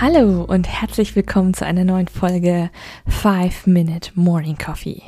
[0.00, 2.70] Hallo und herzlich willkommen zu einer neuen Folge
[3.06, 5.02] 5 Minute Morning Coffee.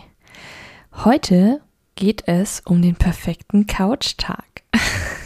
[0.92, 1.62] Heute
[1.94, 4.44] geht es um den perfekten Couchtag.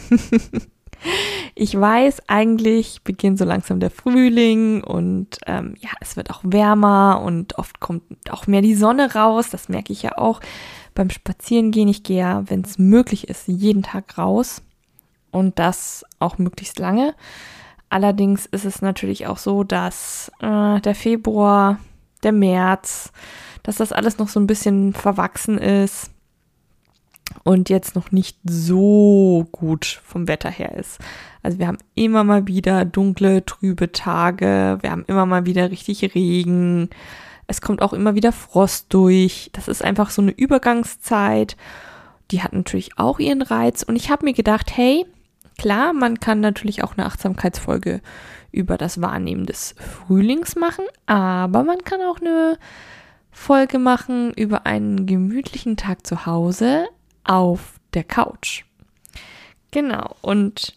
[1.53, 7.21] ich weiß, eigentlich beginnt so langsam der Frühling und ähm, ja, es wird auch wärmer
[7.21, 9.49] und oft kommt auch mehr die Sonne raus.
[9.49, 10.39] Das merke ich ja auch
[10.95, 11.89] beim Spazierengehen.
[11.89, 14.61] Ich gehe ja, wenn es möglich ist, jeden Tag raus
[15.31, 17.15] und das auch möglichst lange.
[17.89, 21.79] Allerdings ist es natürlich auch so, dass äh, der Februar,
[22.23, 23.11] der März,
[23.63, 26.11] dass das alles noch so ein bisschen verwachsen ist
[27.43, 30.99] und jetzt noch nicht so gut vom Wetter her ist.
[31.43, 36.15] Also wir haben immer mal wieder dunkle, trübe Tage, wir haben immer mal wieder richtig
[36.15, 36.89] Regen,
[37.47, 39.49] es kommt auch immer wieder Frost durch.
[39.53, 41.55] Das ist einfach so eine Übergangszeit.
[42.31, 45.05] Die hat natürlich auch ihren Reiz und ich habe mir gedacht, hey,
[45.57, 48.01] klar, man kann natürlich auch eine Achtsamkeitsfolge
[48.51, 52.57] über das Wahrnehmen des Frühlings machen, aber man kann auch eine
[53.31, 56.87] Folge machen über einen gemütlichen Tag zu Hause
[57.23, 58.63] auf der Couch.
[59.71, 60.75] Genau, und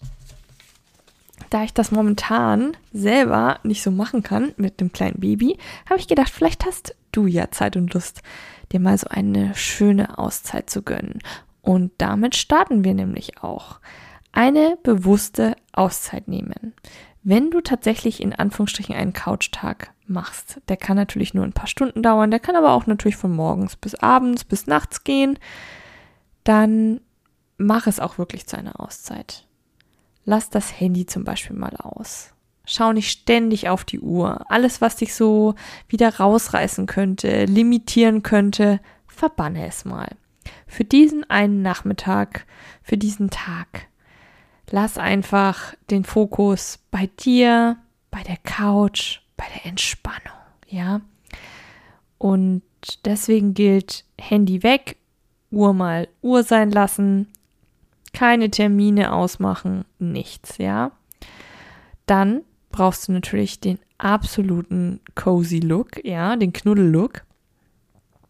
[1.49, 5.59] da ich das momentan selber nicht so machen kann mit dem kleinen Baby,
[5.89, 8.23] habe ich gedacht, vielleicht hast du ja Zeit und Lust,
[8.73, 11.19] dir mal so eine schöne Auszeit zu gönnen.
[11.63, 13.81] Und damit starten wir nämlich auch.
[14.33, 16.75] Eine bewusste Auszeit nehmen.
[17.23, 22.03] Wenn du tatsächlich in Anführungsstrichen einen Couchtag machst, der kann natürlich nur ein paar Stunden
[22.03, 25.39] dauern, der kann aber auch natürlich von morgens bis abends bis nachts gehen
[26.45, 27.01] dann
[27.59, 29.47] mach es auch wirklich zu einer Auszeit.
[30.25, 32.33] Lass das Handy zum Beispiel mal aus.
[32.65, 34.45] Schau nicht ständig auf die Uhr.
[34.51, 35.55] Alles, was dich so
[35.89, 40.09] wieder rausreißen könnte, limitieren könnte, verbanne es mal.
[40.67, 42.47] Für diesen einen Nachmittag,
[42.83, 43.89] für diesen Tag,
[44.71, 47.77] lass einfach den Fokus bei dir,
[48.11, 50.39] bei der Couch, bei der Entspannung,
[50.69, 51.01] ja?
[52.19, 52.63] Und
[53.05, 54.97] deswegen gilt Handy weg,
[55.51, 57.29] Uhr mal Uhr sein lassen,
[58.13, 60.93] keine Termine ausmachen, nichts, ja.
[62.07, 67.23] Dann brauchst du natürlich den absoluten cozy Look, ja, den Knuddel-Look.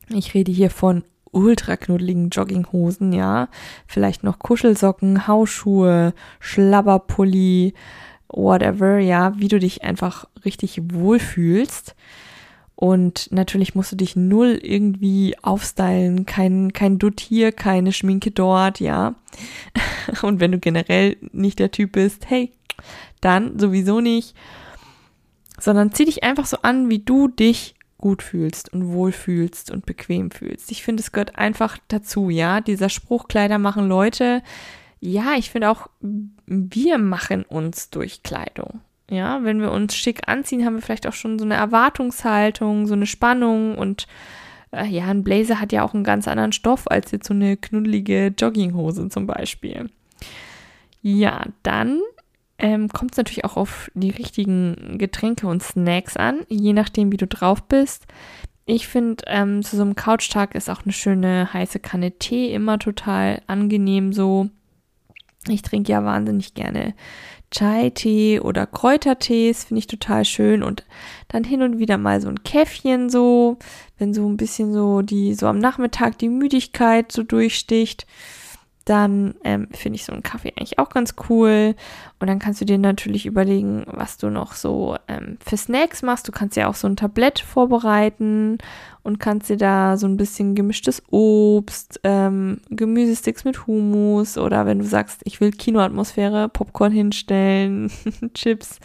[0.08, 3.48] Ich rede hier von ultra knuddeligen Jogginghosen, ja,
[3.86, 7.74] vielleicht noch Kuschelsocken, Hausschuhe, Schlabberpulli,
[8.28, 11.94] whatever, ja, wie du dich einfach richtig wohlfühlst.
[12.74, 18.80] Und natürlich musst du dich null irgendwie aufstylen, kein, kein Dutt hier, keine Schminke dort,
[18.80, 19.14] ja.
[20.22, 22.52] Und wenn du generell nicht der Typ bist, hey,
[23.20, 24.34] dann sowieso nicht.
[25.58, 29.86] Sondern zieh dich einfach so an, wie du dich gut fühlst und wohl fühlst und
[29.86, 30.70] bequem fühlst.
[30.70, 32.60] Ich finde, es gehört einfach dazu, ja.
[32.60, 34.42] Dieser Spruch, Kleider machen Leute.
[35.00, 38.80] Ja, ich finde auch, wir machen uns durch Kleidung.
[39.10, 42.94] Ja, wenn wir uns schick anziehen, haben wir vielleicht auch schon so eine Erwartungshaltung, so
[42.94, 44.06] eine Spannung und
[44.70, 47.56] äh, ja, ein Blazer hat ja auch einen ganz anderen Stoff als jetzt so eine
[47.56, 49.90] knuddelige Jogginghose zum Beispiel.
[51.02, 52.00] Ja, dann
[52.60, 57.16] ähm, kommt es natürlich auch auf die richtigen Getränke und Snacks an, je nachdem, wie
[57.16, 58.06] du drauf bist.
[58.66, 62.78] Ich finde, ähm, zu so einem Couchtag ist auch eine schöne heiße Kanne Tee immer
[62.78, 64.48] total angenehm so.
[65.48, 66.94] Ich trinke ja wahnsinnig gerne
[67.50, 70.84] Chai-Tee oder Kräutertees finde ich total schön und
[71.28, 73.58] dann hin und wieder mal so ein Käffchen so,
[73.98, 78.06] wenn so ein bisschen so die, so am Nachmittag die Müdigkeit so durchsticht
[78.84, 81.74] dann ähm, finde ich so einen Kaffee eigentlich auch ganz cool.
[82.18, 86.26] Und dann kannst du dir natürlich überlegen, was du noch so ähm, für Snacks machst.
[86.26, 88.58] Du kannst ja auch so ein Tablett vorbereiten
[89.02, 94.78] und kannst dir da so ein bisschen gemischtes Obst, ähm, Gemüsesticks mit Hummus oder wenn
[94.78, 97.90] du sagst, ich will Kinoatmosphäre, Popcorn hinstellen,
[98.34, 98.80] Chips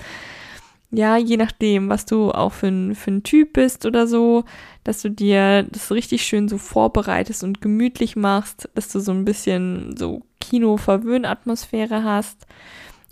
[0.92, 4.44] ja, je nachdem, was du auch für ein, für ein Typ bist oder so,
[4.84, 9.26] dass du dir das richtig schön so vorbereitest und gemütlich machst, dass du so ein
[9.26, 12.46] bisschen so Kino-Verwöhnatmosphäre hast.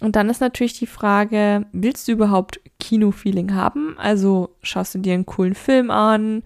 [0.01, 3.95] Und dann ist natürlich die Frage, willst du überhaupt Kino-Feeling haben?
[3.97, 6.43] Also schaust du dir einen coolen Film an?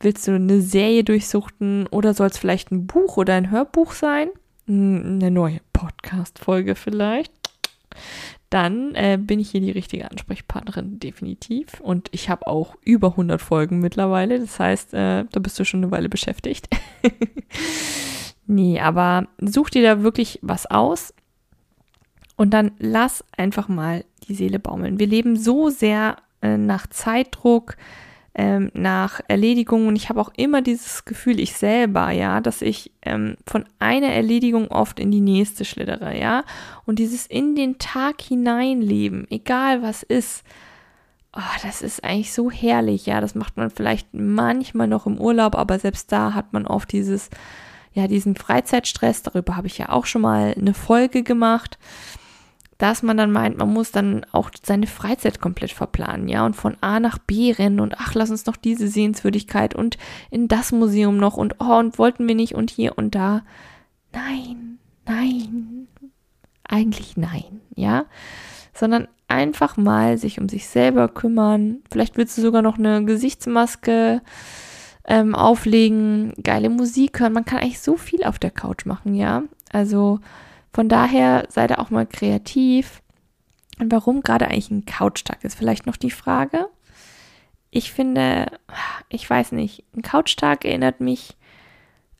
[0.00, 1.86] Willst du eine Serie durchsuchten?
[1.88, 4.30] Oder soll es vielleicht ein Buch oder ein Hörbuch sein?
[4.66, 7.32] Eine neue Podcast-Folge vielleicht
[8.52, 11.80] dann äh, bin ich hier die richtige Ansprechpartnerin, definitiv.
[11.80, 14.38] Und ich habe auch über 100 Folgen mittlerweile.
[14.38, 16.68] Das heißt, äh, da bist du schon eine Weile beschäftigt.
[18.46, 21.14] nee, aber such dir da wirklich was aus
[22.36, 24.98] und dann lass einfach mal die Seele baumeln.
[24.98, 27.76] Wir leben so sehr äh, nach Zeitdruck,
[28.34, 29.86] ähm, nach Erledigung.
[29.86, 34.08] Und ich habe auch immer dieses Gefühl, ich selber, ja, dass ich ähm, von einer
[34.08, 36.44] Erledigung oft in die nächste schlittere, ja,
[36.86, 40.44] und dieses in den Tag hineinleben, egal was ist,
[41.34, 45.54] oh, das ist eigentlich so herrlich, ja, das macht man vielleicht manchmal noch im Urlaub,
[45.54, 47.28] aber selbst da hat man oft dieses,
[47.92, 51.78] ja, diesen Freizeitstress, darüber habe ich ja auch schon mal eine Folge gemacht
[52.82, 56.76] dass man dann meint, man muss dann auch seine Freizeit komplett verplanen, ja, und von
[56.80, 59.98] A nach B rennen und ach, lass uns noch diese Sehenswürdigkeit und
[60.32, 63.42] in das Museum noch und oh, und wollten wir nicht und hier und da.
[64.12, 65.86] Nein, nein,
[66.64, 68.06] eigentlich nein, ja,
[68.74, 71.82] sondern einfach mal sich um sich selber kümmern.
[71.88, 74.22] Vielleicht willst du sogar noch eine Gesichtsmaske
[75.04, 77.32] ähm, auflegen, geile Musik hören.
[77.32, 79.44] Man kann eigentlich so viel auf der Couch machen, ja.
[79.70, 80.18] Also
[80.72, 83.02] von daher sei da auch mal kreativ.
[83.78, 86.66] Und warum gerade eigentlich ein Couchtag ist vielleicht noch die Frage.
[87.70, 88.46] Ich finde,
[89.08, 91.36] ich weiß nicht, ein Couchtag erinnert mich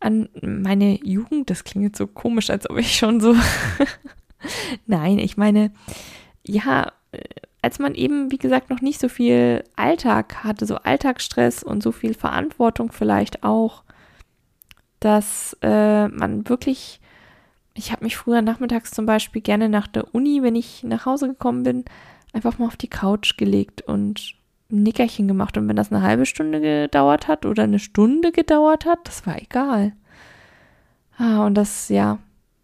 [0.01, 1.51] an meine Jugend.
[1.51, 3.37] Das klingt jetzt so komisch, als ob ich schon so.
[4.87, 5.73] Nein, ich meine,
[6.45, 6.93] ja,
[7.63, 11.93] als man eben, wie gesagt, noch nicht so viel Alltag hatte, so Alltagsstress und so
[11.93, 13.85] viel Verantwortung vielleicht auch,
[14.99, 17.01] dass äh, man wirklich
[17.75, 21.29] ich habe mich früher nachmittags zum Beispiel gerne nach der Uni, wenn ich nach Hause
[21.29, 21.85] gekommen bin,
[22.33, 24.35] einfach mal auf die Couch gelegt und
[24.71, 25.57] ein Nickerchen gemacht.
[25.57, 29.41] Und wenn das eine halbe Stunde gedauert hat oder eine Stunde gedauert hat, das war
[29.41, 29.93] egal.
[31.17, 32.19] Ah, und das, ja.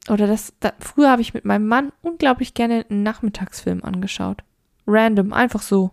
[0.08, 4.43] Oder das, da, früher habe ich mit meinem Mann unglaublich gerne einen Nachmittagsfilm angeschaut.
[4.87, 5.90] Random, einfach so.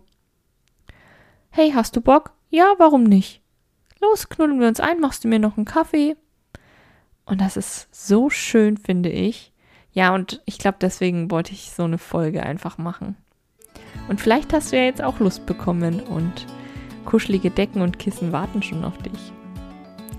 [1.50, 2.32] Hey, hast du Bock?
[2.48, 3.42] Ja, warum nicht?
[4.00, 6.16] Los, knuddeln wir uns ein, machst du mir noch einen Kaffee?
[7.26, 9.52] Und das ist so schön, finde ich.
[9.92, 13.16] Ja, und ich glaube, deswegen wollte ich so eine Folge einfach machen.
[14.08, 16.46] Und vielleicht hast du ja jetzt auch Lust bekommen und
[17.04, 19.32] kuschelige Decken und Kissen warten schon auf dich.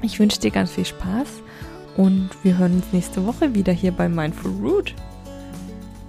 [0.02, 1.42] Ich wünsche dir ganz viel Spaß
[1.96, 4.94] und wir hören uns nächste Woche wieder hier bei Mindful Root.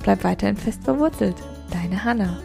[0.02, 1.36] Bleib weiterhin fest verwurzelt.
[1.70, 2.38] Deine Hannah.